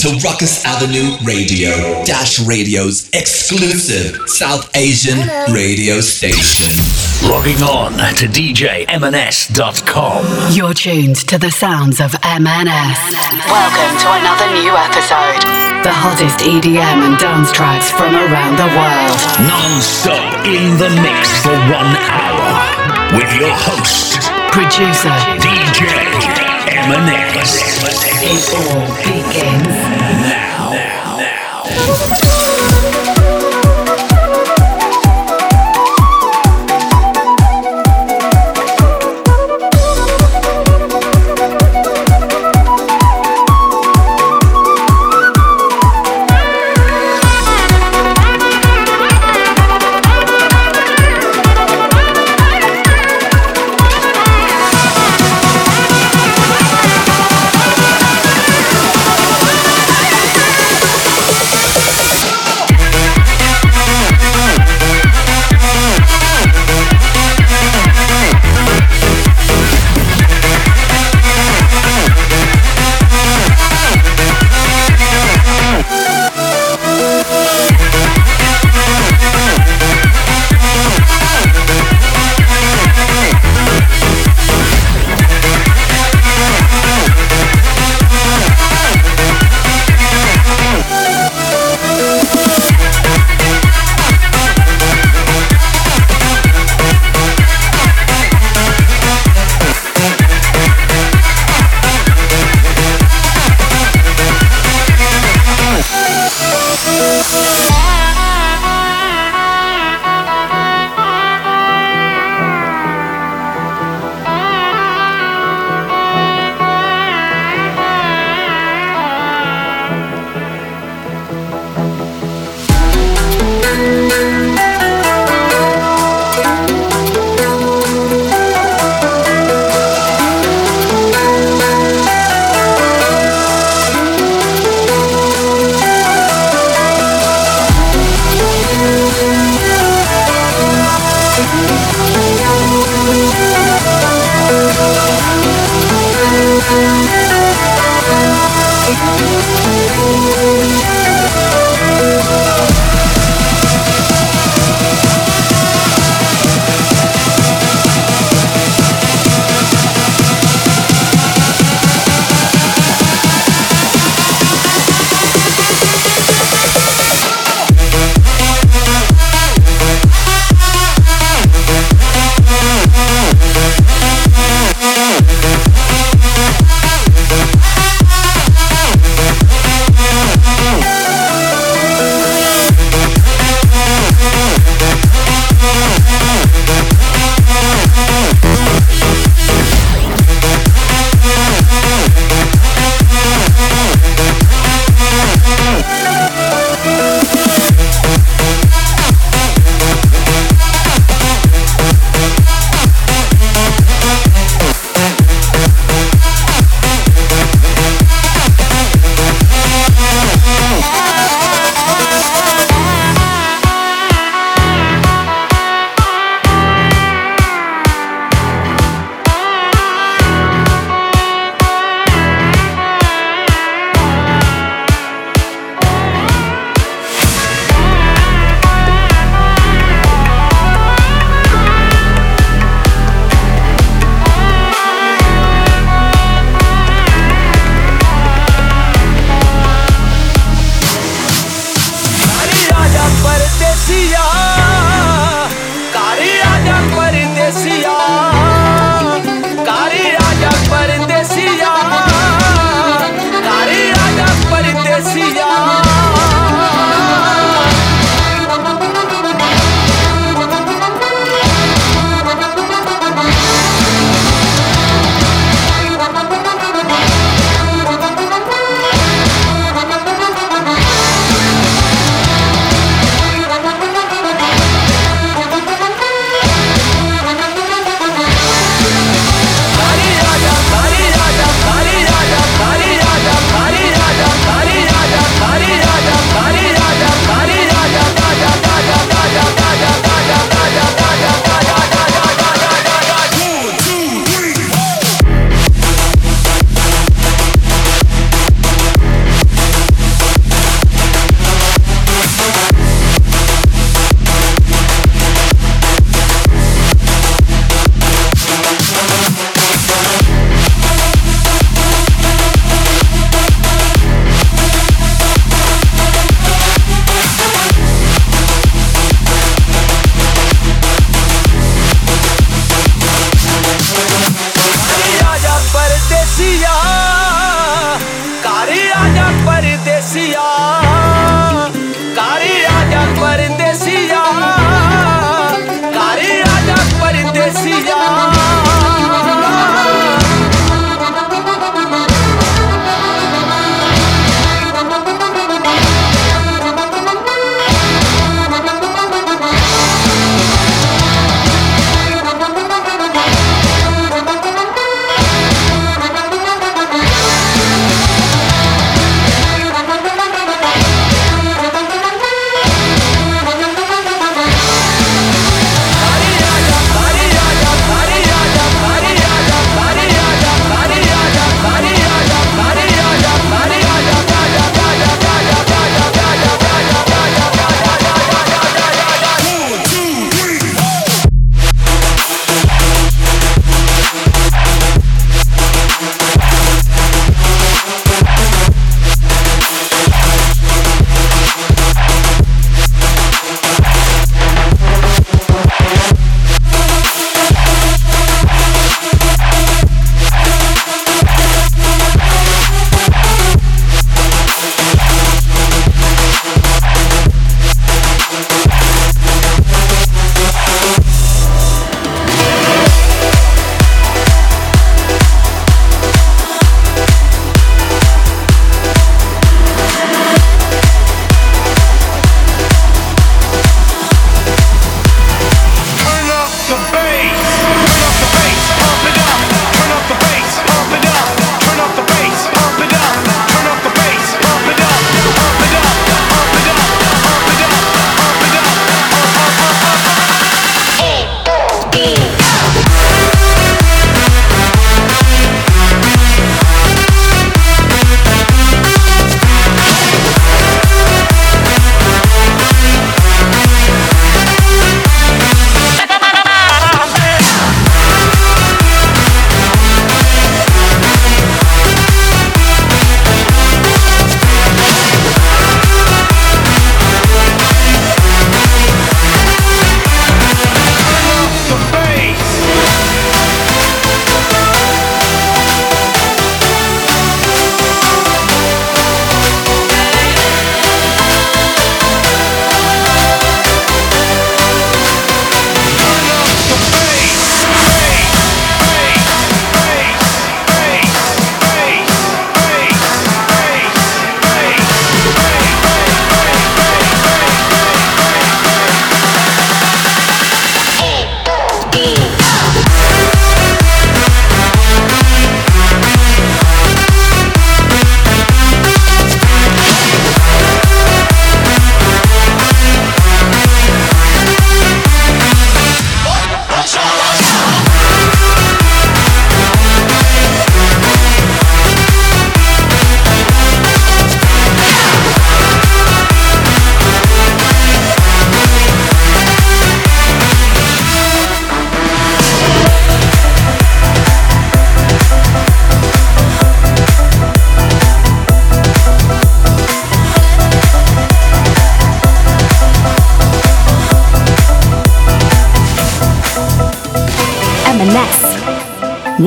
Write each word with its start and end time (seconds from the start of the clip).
to 0.00 0.08
Ruckus 0.24 0.64
Avenue 0.64 1.12
Radio, 1.22 1.68
Dash 2.06 2.40
Radio's 2.40 3.10
exclusive 3.12 4.16
South 4.30 4.74
Asian 4.74 5.18
radio 5.52 6.00
station. 6.00 6.72
Logging 7.28 7.60
on 7.60 7.92
to 8.16 8.24
DJMNS.com. 8.24 8.96
You're 10.56 10.72
tuned 10.72 11.16
to 11.28 11.36
the 11.36 11.50
sounds 11.50 12.00
of 12.00 12.12
MNS. 12.12 13.12
Welcome 13.44 13.92
to 14.00 14.08
another 14.16 14.48
new 14.56 14.72
episode. 14.72 15.44
The 15.84 15.92
hottest 15.92 16.40
EDM 16.48 17.04
and 17.04 17.18
dance 17.18 17.52
tracks 17.52 17.90
from 17.92 18.16
around 18.16 18.56
the 18.56 18.72
world. 18.72 19.20
Non-stop 19.44 20.46
in 20.48 20.80
the 20.80 20.88
mix 21.04 21.28
for 21.44 21.52
one 21.68 21.92
hour. 22.08 22.56
With 23.20 23.28
your 23.36 23.52
host, 23.52 24.32
Producer 24.48 25.12
DJ 25.44 25.92
M&S. 26.88 27.29
It 28.22 28.54
all 28.54 28.86
begins 29.02 29.66
Now. 30.20 30.76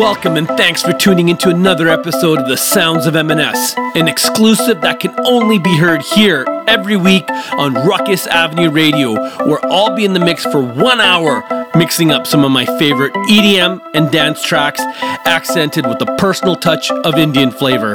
Welcome 0.03 0.35
and 0.35 0.49
thanks 0.49 0.81
for 0.81 0.91
tuning 0.91 1.29
into 1.29 1.47
another 1.47 1.87
episode 1.87 2.37
of 2.37 2.49
the 2.49 2.57
Sounds 2.57 3.05
of 3.05 3.15
M&S, 3.15 3.73
an 3.95 4.09
exclusive 4.09 4.81
that 4.81 4.99
can 4.99 5.15
only 5.25 5.59
be 5.59 5.77
heard 5.77 6.01
here 6.01 6.45
every 6.67 6.97
week 6.97 7.23
on 7.53 7.73
Ruckus 7.73 8.27
Avenue 8.27 8.69
Radio, 8.69 9.13
where 9.47 9.65
I'll 9.65 9.95
be 9.95 10.03
in 10.03 10.11
the 10.11 10.19
mix 10.19 10.43
for 10.43 10.61
one 10.61 10.99
hour, 10.99 11.41
mixing 11.73 12.11
up 12.11 12.27
some 12.27 12.43
of 12.43 12.51
my 12.51 12.65
favorite 12.77 13.13
EDM 13.13 13.79
and 13.93 14.11
dance 14.11 14.43
tracks, 14.43 14.81
accented 15.25 15.87
with 15.87 16.01
a 16.01 16.15
personal 16.17 16.57
touch 16.57 16.91
of 16.91 17.15
Indian 17.15 17.49
flavor. 17.49 17.93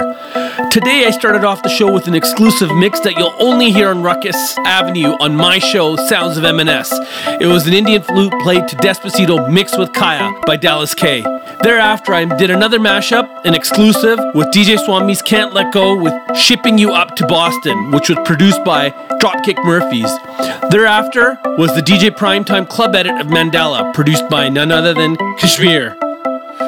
Today, 0.58 1.04
I 1.06 1.12
started 1.12 1.44
off 1.44 1.62
the 1.62 1.68
show 1.68 1.90
with 1.90 2.08
an 2.08 2.16
exclusive 2.16 2.74
mix 2.74 2.98
that 3.00 3.16
you'll 3.16 3.34
only 3.38 3.70
hear 3.70 3.90
on 3.90 4.02
Ruckus 4.02 4.58
Avenue 4.66 5.10
on 5.20 5.36
my 5.36 5.60
show, 5.60 5.94
Sounds 5.94 6.36
of 6.36 6.44
M&S. 6.44 6.92
It 7.40 7.46
was 7.46 7.68
an 7.68 7.72
Indian 7.72 8.02
flute 8.02 8.32
played 8.40 8.66
to 8.66 8.76
Despacito 8.76 9.50
mixed 9.50 9.78
with 9.78 9.92
Kaya 9.92 10.32
by 10.46 10.56
Dallas 10.56 10.94
K. 10.94 11.22
Thereafter, 11.62 12.12
I 12.12 12.24
did 12.24 12.50
another 12.50 12.80
mashup, 12.80 13.28
an 13.44 13.54
exclusive, 13.54 14.18
with 14.34 14.48
DJ 14.48 14.84
Swami's 14.84 15.22
Can't 15.22 15.54
Let 15.54 15.72
Go 15.72 15.94
with 15.94 16.12
Shipping 16.36 16.76
You 16.76 16.92
Up 16.92 17.14
to 17.16 17.26
Boston, 17.28 17.92
which 17.92 18.08
was 18.08 18.18
produced 18.24 18.64
by 18.64 18.90
Dropkick 19.20 19.64
Murphys. 19.64 20.10
Thereafter 20.70 21.38
was 21.56 21.72
the 21.76 21.82
DJ 21.82 22.10
Primetime 22.10 22.68
Club 22.68 22.96
edit 22.96 23.20
of 23.20 23.28
Mandela, 23.28 23.94
produced 23.94 24.28
by 24.28 24.48
none 24.48 24.72
other 24.72 24.92
than 24.92 25.16
Kashmir. 25.38 25.96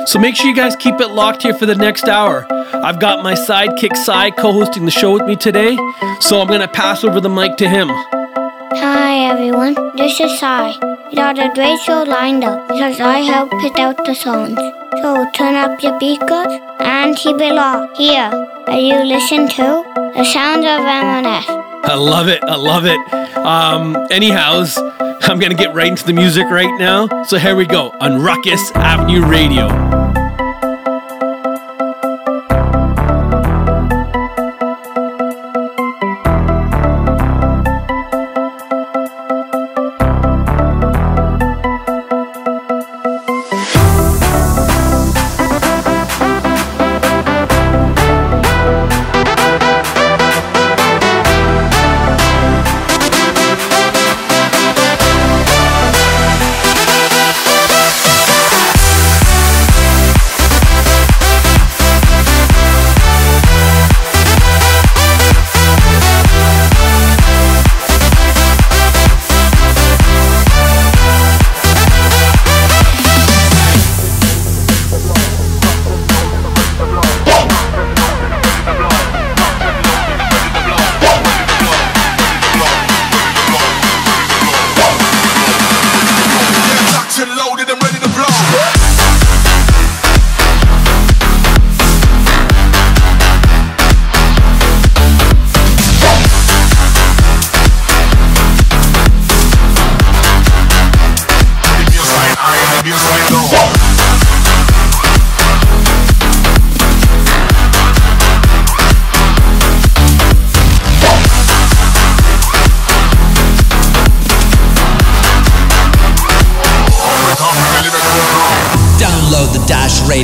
So 0.06 0.18
make 0.18 0.36
sure 0.36 0.48
you 0.48 0.54
guys 0.54 0.76
keep 0.76 1.00
it 1.00 1.08
locked 1.08 1.42
here 1.42 1.54
for 1.54 1.66
the 1.66 1.74
next 1.74 2.08
hour. 2.08 2.46
I've 2.50 3.00
got 3.00 3.22
my 3.22 3.34
sidekick 3.34 3.96
Sai 3.96 4.30
co 4.30 4.52
hosting 4.52 4.84
the 4.84 4.90
show 4.90 5.12
with 5.12 5.26
me 5.26 5.36
today, 5.36 5.76
so 6.20 6.40
I'm 6.40 6.48
going 6.48 6.60
to 6.60 6.68
pass 6.68 7.04
over 7.04 7.20
the 7.20 7.28
mic 7.28 7.56
to 7.56 7.68
him. 7.68 7.88
Hi 7.88 9.30
everyone, 9.30 9.74
this 9.96 10.20
is 10.20 10.38
Sai. 10.38 10.78
We 11.08 11.16
got 11.16 11.38
a 11.38 11.50
great 11.54 11.80
show 11.80 12.02
lined 12.04 12.44
up 12.44 12.68
because 12.68 13.00
I 13.00 13.18
helped 13.18 13.54
pick 13.60 13.78
out 13.78 13.96
the 14.04 14.14
songs. 14.14 14.58
So 15.02 15.30
turn 15.32 15.54
up 15.54 15.82
your 15.82 15.96
speakers 15.96 16.52
and 16.80 17.16
keep 17.16 17.40
it 17.40 17.54
locked 17.54 17.96
here 17.96 18.30
Are 18.66 18.78
you 18.78 19.02
listen 19.04 19.48
to 19.48 19.82
the 20.14 20.24
sounds 20.24 20.66
of 20.66 20.80
M&S. 20.80 21.69
I 21.82 21.94
love 21.94 22.28
it. 22.28 22.42
I 22.44 22.56
love 22.56 22.84
it. 22.86 22.98
Um, 23.36 23.96
anyhows, 24.10 24.76
I'm 24.78 25.38
going 25.38 25.50
to 25.50 25.56
get 25.56 25.74
right 25.74 25.88
into 25.88 26.04
the 26.04 26.12
music 26.12 26.44
right 26.46 26.78
now. 26.78 27.08
So 27.24 27.38
here 27.38 27.56
we 27.56 27.66
go 27.66 27.90
on 28.00 28.22
Ruckus 28.22 28.70
Avenue 28.72 29.24
Radio. 29.26 29.99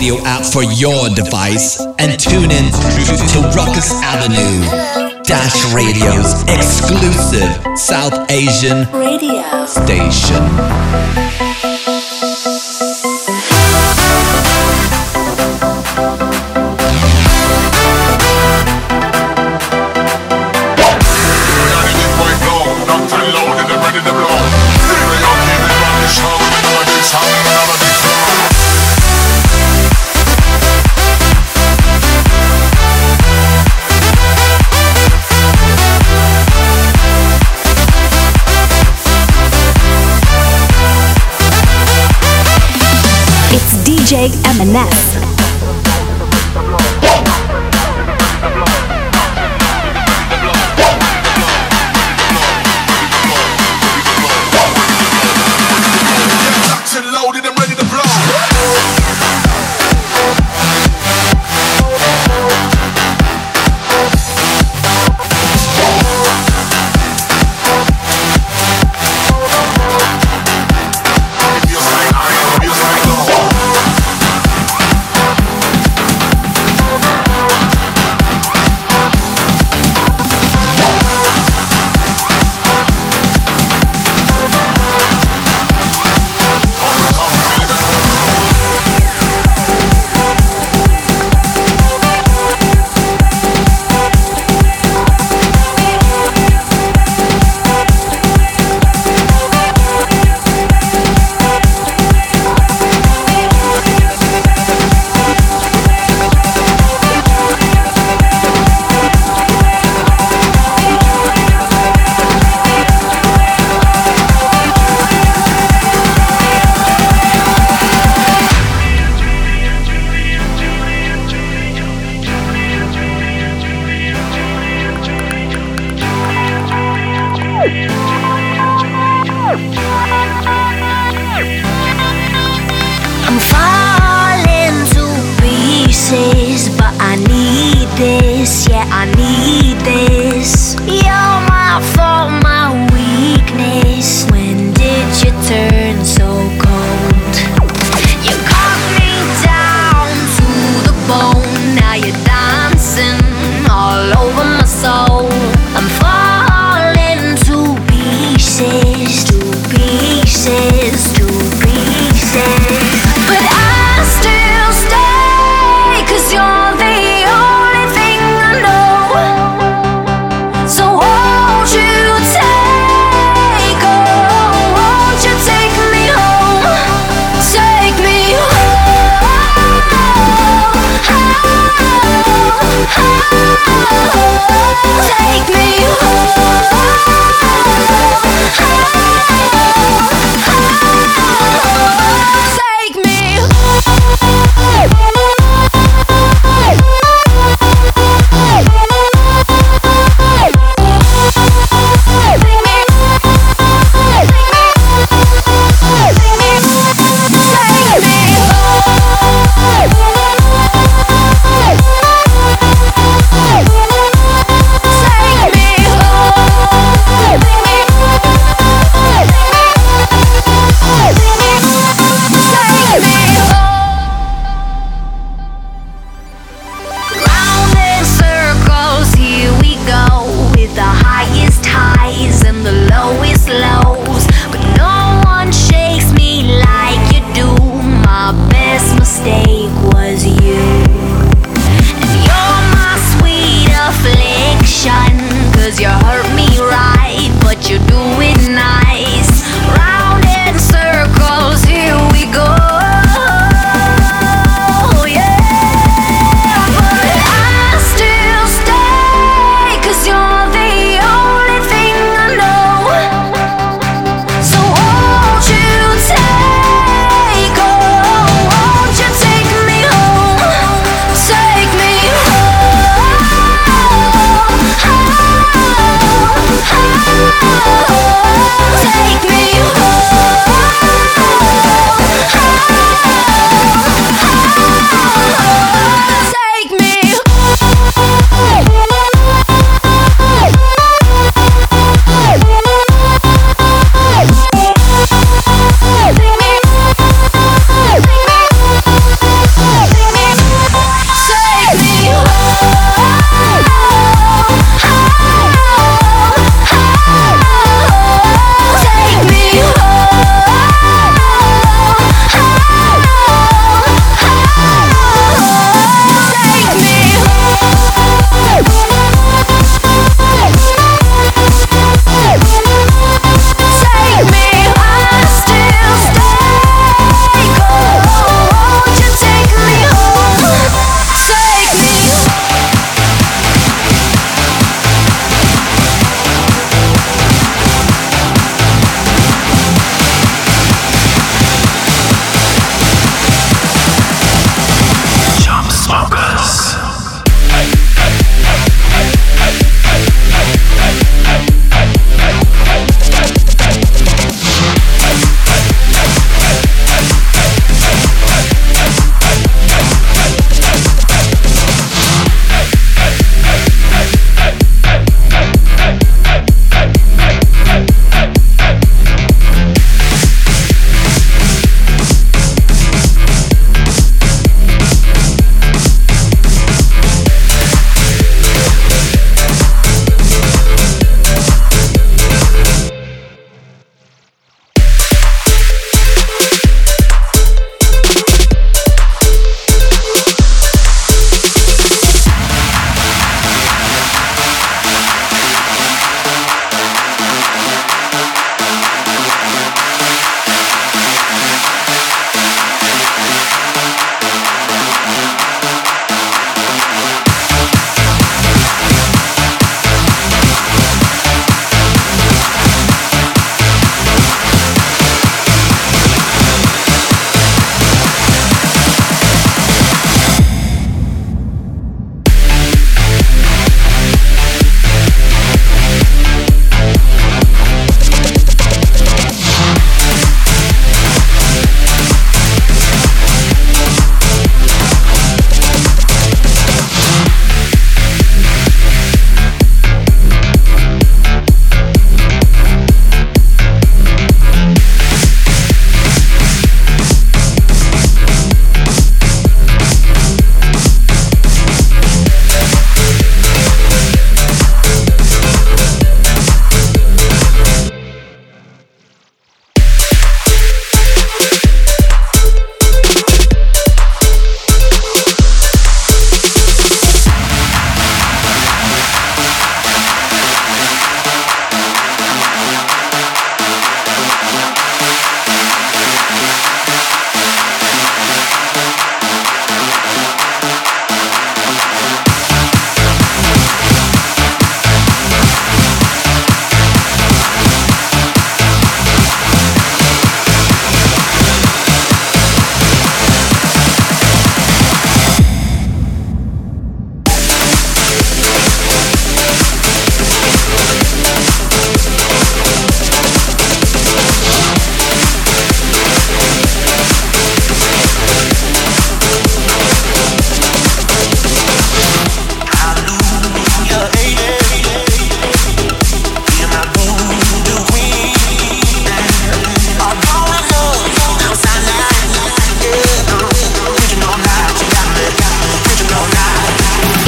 Radio 0.06 0.25
app 0.25 0.44
for 0.44 0.62
your 0.62 1.08
device 1.10 1.80
and 1.98 2.18
tune 2.20 2.52
in 2.52 2.70
to 2.70 3.40
Ruckus 3.56 3.90
Avenue, 4.04 4.62
Dash 5.25 5.75
Radio's 5.75 6.42
exclusive 6.44 7.76
South 7.76 8.30
Asian 8.30 8.86
radio 8.92 9.66
station. 9.66 11.45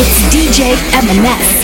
M&S. 0.01 1.59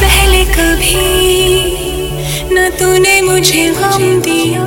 पहले 0.00 0.44
कभी 0.54 0.94
न 2.54 2.68
तूने 2.78 3.20
मुझे 3.22 3.64
गम 3.78 4.20
दिया 4.26 4.57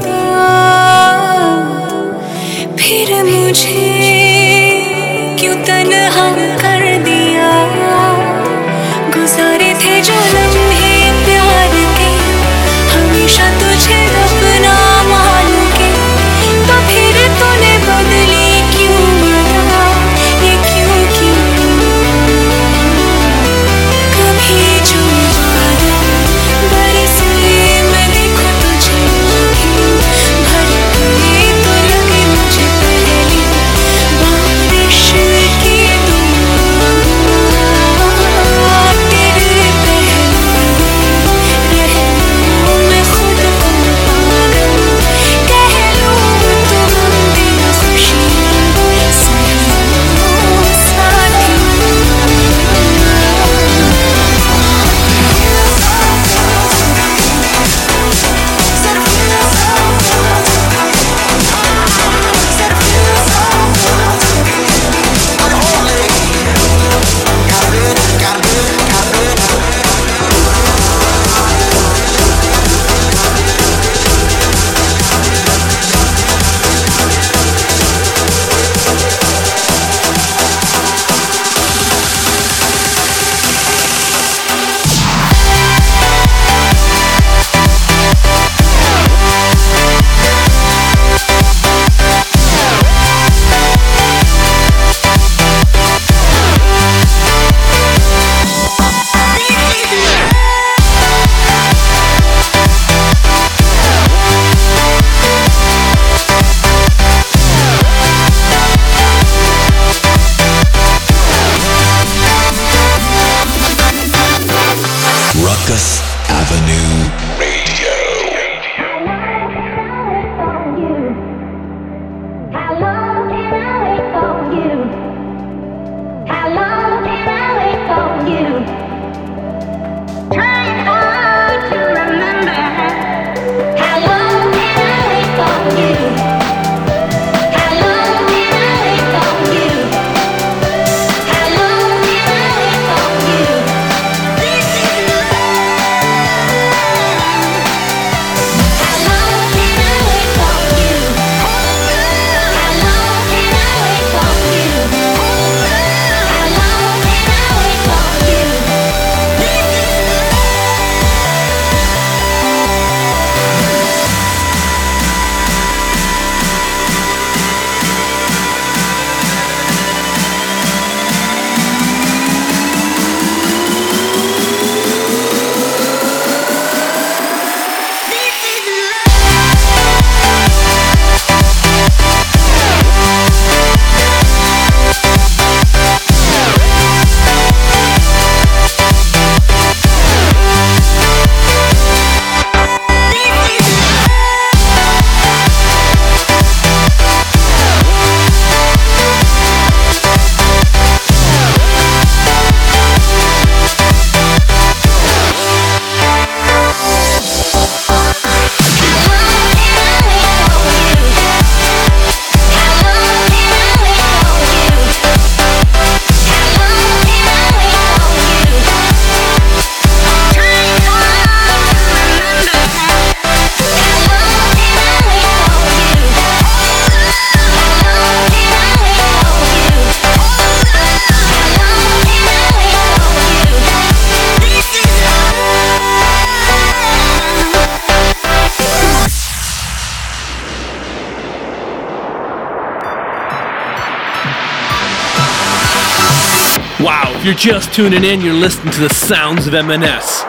you're 247.31 247.39
just 247.39 247.73
tuning 247.73 248.03
in, 248.03 248.19
you're 248.19 248.33
listening 248.33 248.73
to 248.73 248.81
the 248.81 248.93
sounds 248.93 249.47
of 249.47 249.53
M&S. 249.53 250.25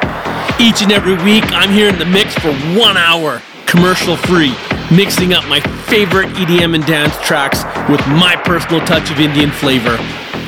Each 0.61 0.83
and 0.83 0.93
every 0.93 1.17
week, 1.25 1.43
I'm 1.51 1.73
here 1.73 1.89
in 1.89 1.99
the 1.99 2.07
mix 2.07 2.33
for 2.35 2.53
one 2.79 2.97
hour, 2.97 3.43
commercial 3.67 4.17
free, 4.17 4.55
mixing 4.95 5.33
up 5.33 5.45
my 5.49 5.59
favorite 5.91 6.29
EDM 6.37 6.77
and 6.77 6.87
dance 6.87 7.19
tracks 7.21 7.65
with 7.91 7.99
my 8.07 8.37
personal 8.45 8.81
touch 8.87 9.11
of 9.11 9.19
Indian 9.19 9.51
flavor. 9.51 9.97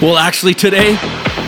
Well, 0.01 0.17
actually, 0.17 0.55
today, 0.55 0.93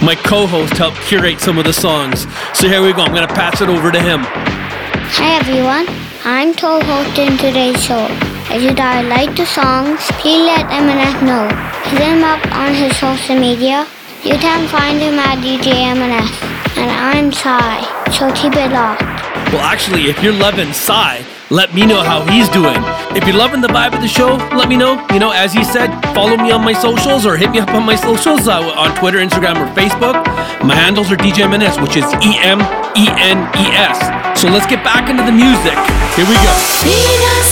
my 0.03 0.19
co 0.25 0.45
host 0.45 0.73
helped 0.73 0.97
curate 1.03 1.39
some 1.39 1.57
of 1.57 1.67
the 1.67 1.73
songs. 1.73 2.27
So 2.53 2.67
here 2.67 2.83
we 2.83 2.93
go, 2.93 3.03
I'm 3.03 3.15
gonna 3.15 3.29
pass 3.29 3.61
it 3.61 3.69
over 3.69 3.93
to 3.93 4.03
him. 4.03 4.23
Hi 4.25 5.39
everyone, 5.39 5.87
I'm 6.25 6.53
Toe 6.53 6.81
hosting 6.81 7.37
today's 7.39 7.81
show. 7.85 8.09
If 8.51 8.61
you 8.61 8.75
guys 8.75 9.07
like 9.07 9.37
the 9.37 9.47
songs, 9.47 10.01
please 10.19 10.43
let 10.47 10.67
M&S 10.67 11.23
know. 11.23 11.47
Hit 11.91 12.03
him 12.03 12.25
up 12.25 12.45
on 12.57 12.75
his 12.75 12.97
social 12.97 13.39
media. 13.39 13.87
You 14.27 14.37
can 14.39 14.67
find 14.67 14.99
him 14.99 15.21
at 15.21 15.39
DJMNS, 15.39 16.43
and 16.83 16.91
I'm 16.91 17.31
Sai, 17.31 17.79
so 18.11 18.27
keep 18.35 18.59
it 18.59 18.73
locked. 18.73 19.03
Well, 19.53 19.63
actually, 19.63 20.07
if 20.07 20.21
you're 20.21 20.33
loving 20.33 20.73
Sai, 20.73 21.25
let 21.49 21.73
me 21.73 21.87
know 21.87 22.03
how 22.03 22.27
he's 22.27 22.49
doing. 22.49 22.75
If 23.15 23.25
you're 23.25 23.37
loving 23.37 23.61
the 23.61 23.69
vibe 23.69 23.95
of 23.95 24.01
the 24.01 24.09
show, 24.09 24.35
let 24.59 24.69
me 24.69 24.77
know. 24.77 25.07
You 25.13 25.21
know, 25.21 25.31
as 25.31 25.53
he 25.53 25.63
said, 25.63 25.95
follow 26.13 26.37
me 26.37 26.51
on 26.51 26.65
my 26.65 26.73
socials 26.73 27.25
or 27.25 27.37
hit 27.37 27.53
me 27.53 27.61
up 27.61 27.71
on 27.71 27.87
my 27.87 27.95
socials 27.95 28.49
uh, 28.49 28.59
on 28.75 28.97
Twitter, 28.99 29.19
Instagram, 29.19 29.63
or 29.63 29.73
Facebook. 29.79 30.19
My 30.67 30.75
handles 30.75 31.13
are 31.13 31.17
DJMNS, 31.17 31.81
which 31.81 31.97
is 31.97 32.05
E 32.27 32.35
M 32.43 32.59
E 32.99 33.07
N 33.07 33.39
E 33.55 33.65
S. 33.79 34.41
So 34.43 34.49
let's 34.49 34.67
get 34.67 34.83
back 34.83 35.09
into 35.09 35.23
the 35.23 35.31
music. 35.31 35.79
Here 36.19 36.27
we 36.27 36.35
go. 36.43 37.46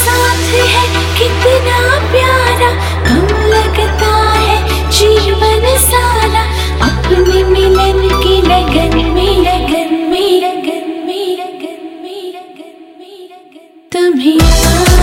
तुम्हें 13.93 14.94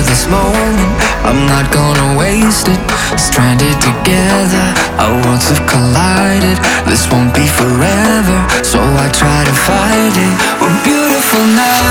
this 0.00 0.24
moment 0.28 0.88
I'm 1.20 1.44
not 1.46 1.68
gonna 1.70 2.16
waste 2.16 2.68
it. 2.68 2.80
Stranded 3.18 3.76
together 3.80 4.66
Our 4.96 5.12
worlds 5.26 5.48
have 5.52 5.60
collided. 5.68 6.56
This 6.88 7.04
won't 7.12 7.34
be 7.34 7.46
forever 7.46 8.38
So 8.64 8.80
I 8.80 9.10
try 9.12 9.44
to 9.44 9.54
fight 9.68 10.16
it. 10.16 10.34
We're 10.60 10.78
beautiful 10.84 11.44
now. 11.52 11.81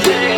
Defeated. 0.00 0.37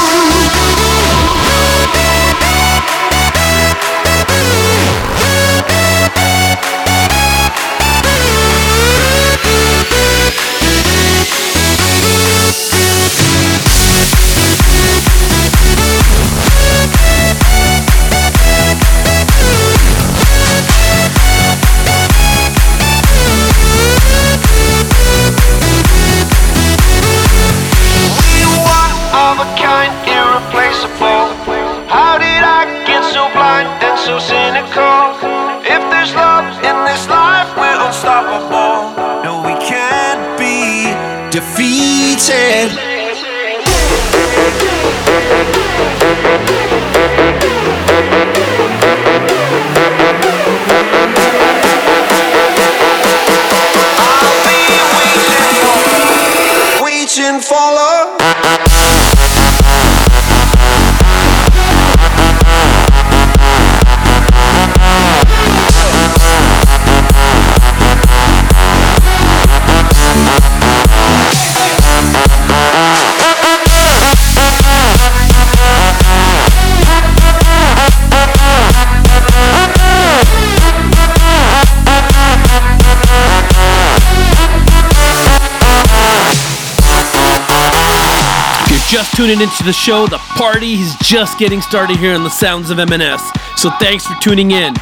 Tuning 89.21 89.39
into 89.39 89.61
the 89.61 89.71
show, 89.71 90.07
the 90.07 90.17
party 90.17 90.73
is 90.73 90.95
just 91.03 91.37
getting 91.37 91.61
started 91.61 91.95
here 91.97 92.15
on 92.15 92.23
the 92.23 92.29
Sounds 92.29 92.71
of 92.71 92.79
M&S. 92.79 93.21
So 93.55 93.69
thanks 93.77 94.03
for 94.03 94.15
tuning 94.19 94.49
in. 94.49 94.73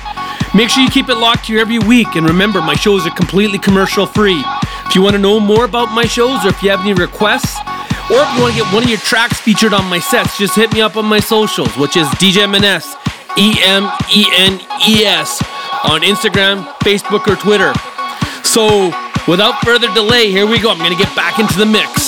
Make 0.56 0.70
sure 0.70 0.82
you 0.82 0.90
keep 0.90 1.10
it 1.10 1.16
locked 1.16 1.48
here 1.48 1.60
every 1.60 1.80
week, 1.80 2.16
and 2.16 2.26
remember, 2.26 2.62
my 2.62 2.76
shows 2.76 3.06
are 3.06 3.14
completely 3.14 3.60
commercial 3.60 4.06
free. 4.06 4.42
If 4.86 4.96
you 4.96 5.02
want 5.02 5.18
to 5.18 5.22
know 5.22 5.42
more 5.42 5.66
about 5.66 5.92
my 5.92 6.06
shows, 6.06 6.46
or 6.46 6.50
if 6.50 6.64
you 6.64 6.70
have 6.70 6.80
any 6.80 6.94
requests, 6.94 7.54
or 8.10 8.24
if 8.24 8.34
you 8.34 8.42
want 8.42 8.56
to 8.56 8.64
get 8.64 8.74
one 8.74 8.84
of 8.84 8.90
your 8.90 9.00
tracks 9.00 9.42
featured 9.42 9.74
on 9.74 9.84
my 9.90 10.00
sets, 10.00 10.38
just 10.38 10.56
hit 10.56 10.72
me 10.72 10.80
up 10.80 10.96
on 10.96 11.04
my 11.04 11.20
socials, 11.20 11.76
which 11.76 11.98
is 11.98 12.08
DJ 12.16 12.44
M&S, 12.44 12.96
E 13.38 13.56
M 13.66 13.92
E 14.16 14.26
N 14.38 14.62
E 14.88 15.04
S, 15.04 15.44
on 15.84 16.00
Instagram, 16.00 16.64
Facebook, 16.80 17.28
or 17.28 17.36
Twitter. 17.36 17.74
So, 18.46 18.94
without 19.28 19.60
further 19.66 19.94
delay, 19.94 20.32
here 20.32 20.48
we 20.48 20.60
go. 20.60 20.72
I'm 20.72 20.78
going 20.78 20.98
to 20.98 21.04
get 21.04 21.14
back 21.14 21.40
into 21.40 21.58
the 21.58 21.66
mix. 21.66 21.99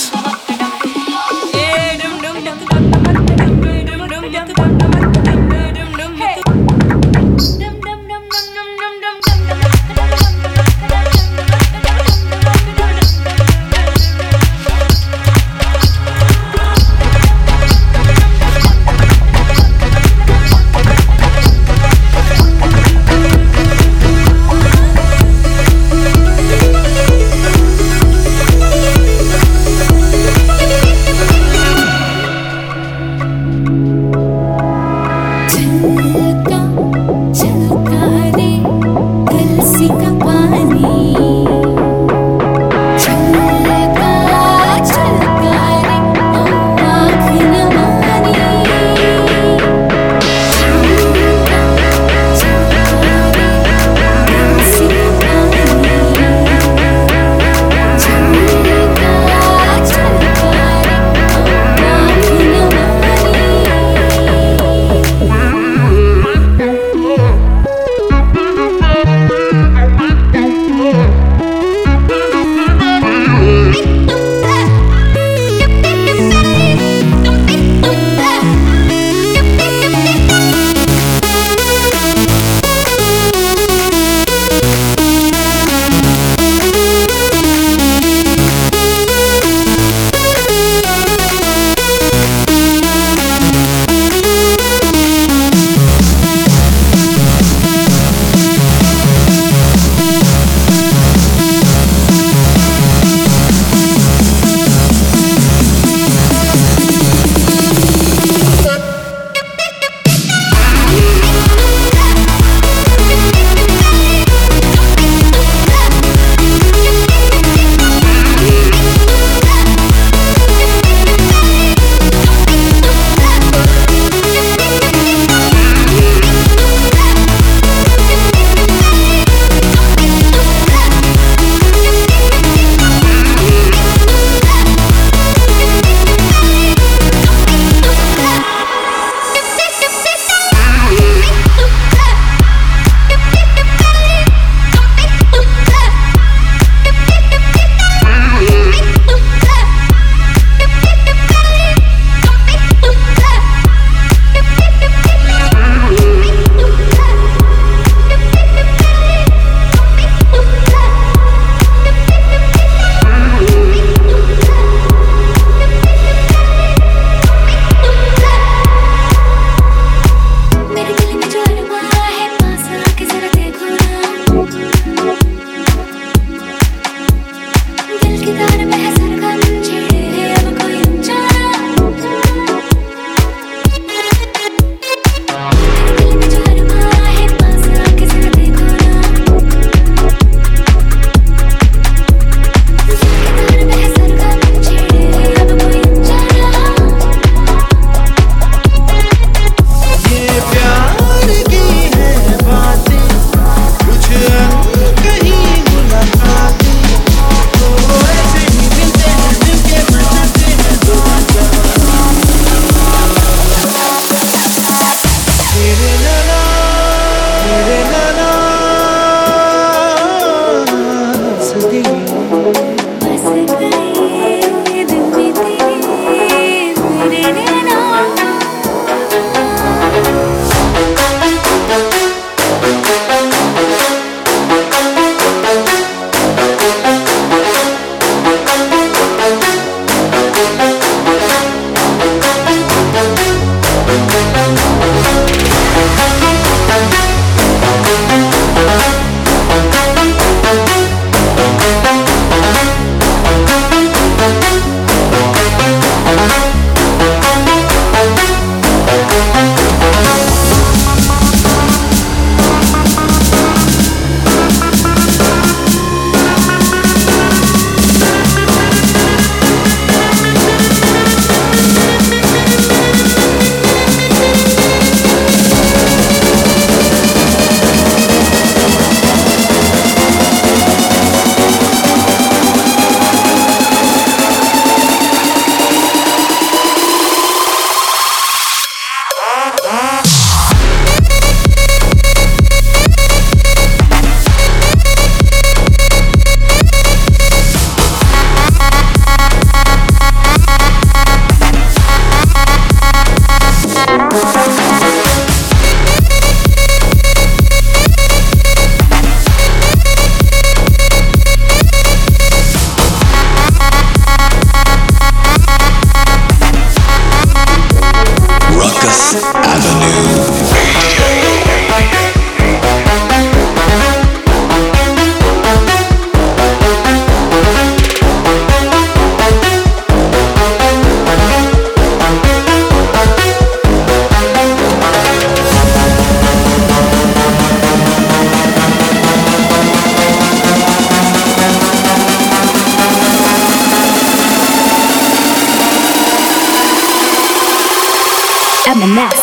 M&S. 348.64 349.21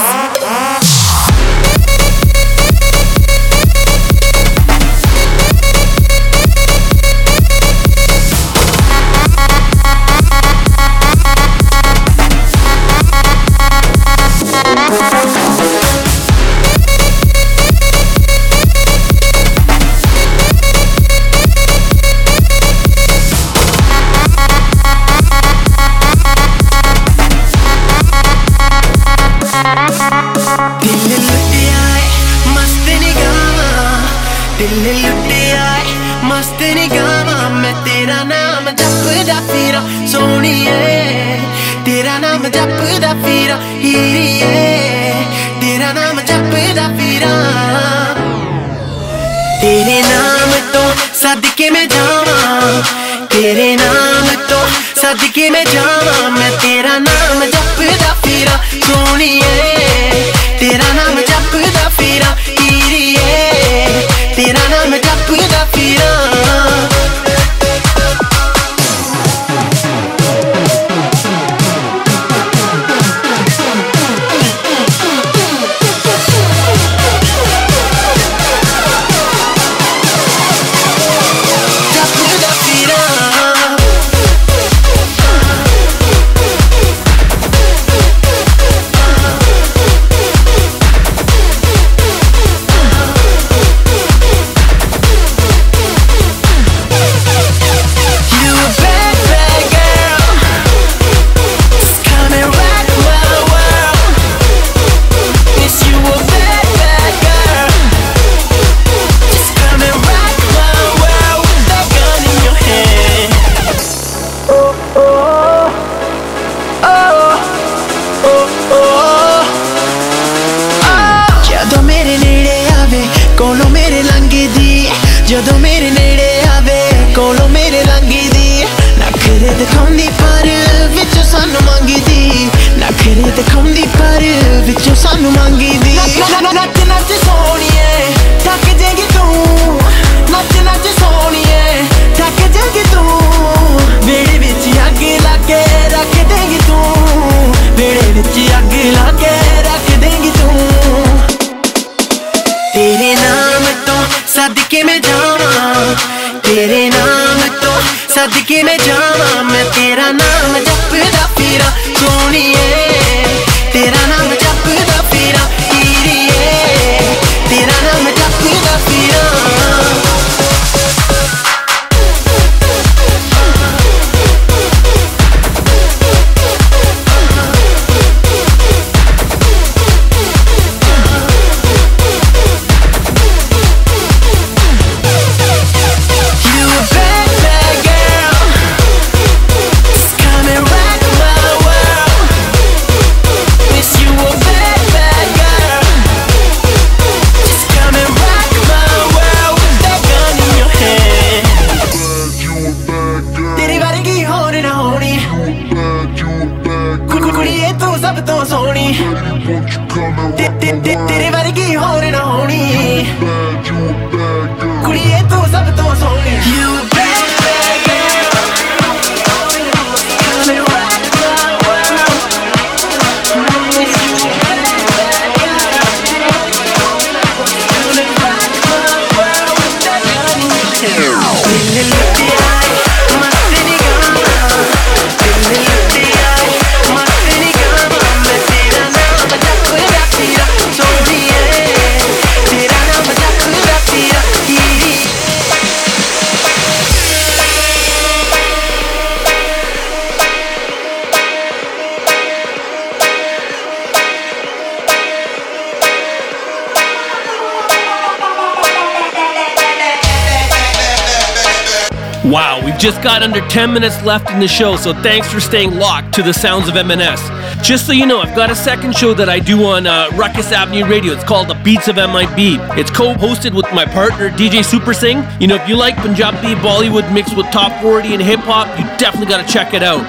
Just 262.79 263.03
got 263.03 263.23
under 263.23 263.41
10 263.41 263.73
minutes 263.73 264.01
left 264.03 264.31
in 264.31 264.39
the 264.39 264.47
show, 264.47 264.77
so 264.77 264.93
thanks 264.93 265.29
for 265.29 265.41
staying 265.41 265.75
locked 265.75 266.13
to 266.13 266.23
the 266.23 266.33
sounds 266.33 266.69
of 266.69 266.75
MNS. 266.75 267.19
Just 267.61 267.85
so 267.85 267.91
you 267.91 268.05
know, 268.05 268.21
I've 268.21 268.33
got 268.37 268.49
a 268.49 268.55
second 268.55 268.95
show 268.95 269.13
that 269.15 269.27
I 269.27 269.37
do 269.39 269.65
on 269.65 269.85
uh, 269.85 270.09
Ruckus 270.13 270.53
Avenue 270.53 270.85
Radio. 270.85 271.11
It's 271.11 271.25
called 271.25 271.49
The 271.49 271.55
Beats 271.55 271.89
of 271.89 271.97
MIB. 271.97 272.57
It's 272.79 272.89
co-hosted 272.89 273.53
with 273.53 273.65
my 273.73 273.83
partner 273.83 274.29
DJ 274.29 274.63
Super 274.63 274.93
Singh. 274.93 275.25
You 275.41 275.47
know, 275.47 275.55
if 275.55 275.67
you 275.67 275.75
like 275.75 275.97
Punjabi 275.97 276.55
Bollywood 276.61 277.13
mixed 277.13 277.35
with 277.35 277.47
top 277.47 277.81
40 277.81 278.13
and 278.13 278.21
hip 278.23 278.39
hop, 278.39 278.69
you 278.79 278.85
definitely 278.97 279.27
got 279.27 279.45
to 279.45 279.51
check 279.51 279.73
it 279.73 279.83
out. 279.83 279.99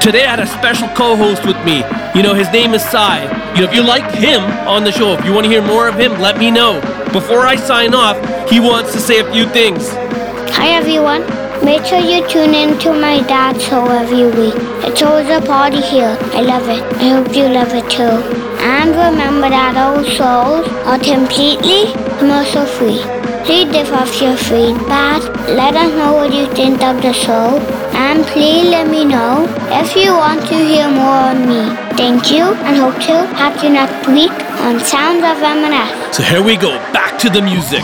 Today 0.00 0.24
I 0.24 0.30
had 0.30 0.40
a 0.40 0.46
special 0.46 0.88
co-host 0.96 1.44
with 1.44 1.62
me. 1.66 1.84
You 2.18 2.22
know, 2.22 2.32
his 2.32 2.50
name 2.50 2.72
is 2.72 2.82
Sai. 2.82 3.24
You 3.54 3.60
know, 3.60 3.68
if 3.68 3.74
you 3.74 3.82
like 3.82 4.10
him 4.14 4.40
on 4.66 4.84
the 4.84 4.92
show, 4.92 5.12
if 5.12 5.22
you 5.26 5.34
want 5.34 5.44
to 5.44 5.50
hear 5.50 5.60
more 5.60 5.86
of 5.86 6.00
him, 6.00 6.18
let 6.18 6.38
me 6.38 6.50
know. 6.50 6.80
Before 7.12 7.46
I 7.46 7.56
sign 7.56 7.92
off, 7.92 8.16
he 8.48 8.58
wants 8.58 8.94
to 8.94 9.00
say 9.00 9.20
a 9.20 9.32
few 9.34 9.46
things. 9.50 9.90
Hi 10.56 10.68
everyone. 10.68 11.35
Make 11.66 11.84
sure 11.84 11.98
you 11.98 12.24
tune 12.28 12.54
in 12.54 12.78
to 12.78 12.92
my 12.92 13.20
dad's 13.26 13.64
show 13.64 13.84
every 13.90 14.26
week. 14.38 14.54
It's 14.86 15.02
always 15.02 15.28
a 15.28 15.40
party 15.44 15.80
here. 15.80 16.16
I 16.38 16.40
love 16.40 16.68
it. 16.68 16.80
I 17.02 17.08
hope 17.14 17.34
you 17.34 17.48
love 17.48 17.74
it 17.74 17.90
too. 17.90 18.16
And 18.74 18.90
remember 18.90 19.48
that 19.50 19.74
all 19.76 20.04
souls 20.16 20.68
are 20.86 21.00
completely 21.00 21.90
commercial 22.20 22.66
free. 22.66 23.02
Please 23.46 23.66
give 23.72 23.90
us 23.90 24.22
your 24.22 24.36
feedback. 24.36 25.22
Let 25.48 25.74
us 25.74 25.90
know 25.98 26.12
what 26.14 26.32
you 26.32 26.46
think 26.54 26.84
of 26.84 27.02
the 27.02 27.12
show. 27.12 27.58
And 28.06 28.24
please 28.26 28.70
let 28.70 28.88
me 28.88 29.04
know 29.04 29.46
if 29.82 29.96
you 29.96 30.12
want 30.12 30.46
to 30.46 30.54
hear 30.54 30.88
more 30.88 31.18
on 31.30 31.48
me. 31.48 31.62
Thank 31.98 32.30
you 32.30 32.44
and 32.62 32.76
hope 32.76 33.02
to 33.10 33.26
have 33.42 33.60
you 33.64 33.70
next 33.70 34.06
week 34.06 34.36
on 34.62 34.78
Sounds 34.78 35.24
of 35.24 35.42
M&S. 35.42 36.16
So 36.16 36.22
here 36.22 36.44
we 36.44 36.56
go, 36.56 36.78
back 36.92 37.18
to 37.18 37.28
the 37.28 37.42
music. 37.42 37.82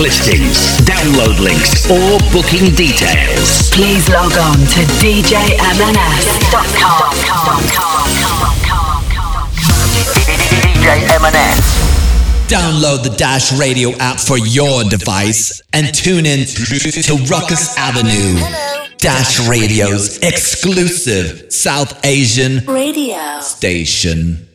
Listings, 0.00 0.56
download 0.88 1.38
links, 1.38 1.84
or 1.90 2.18
booking 2.32 2.74
details, 2.74 3.70
Please 3.70 4.08
log 4.08 4.32
on 4.32 4.56
to 4.56 4.80
djmns.com. 4.96 5.60
DJ 10.48 10.88
M&S. 11.20 12.48
Download 12.48 13.02
the 13.02 13.14
Dash 13.16 13.52
Radio 13.52 13.90
app 13.98 14.18
for 14.18 14.38
your 14.38 14.84
device 14.84 15.62
and 15.72 15.94
tune 15.94 16.24
in 16.24 16.46
to, 16.46 17.02
to 17.02 17.14
Ruckus 17.30 17.76
Avenue. 17.76 18.40
Dash 18.96 19.46
Radio's 19.48 20.18
exclusive 20.18 21.52
South 21.52 22.04
Asian 22.04 22.64
Radio 22.66 23.40
station. 23.40 24.49